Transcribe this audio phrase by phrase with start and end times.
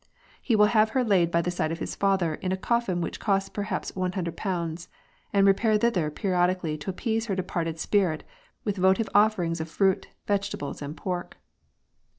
[0.41, 3.19] He will have her laid by the side of his father, in a coffin which
[3.19, 4.87] cost perhaps £100,
[5.31, 8.23] and repair thither periodically to appease her departed spirit
[8.63, 11.37] with votive offerings of fruit, vegetables, and pork.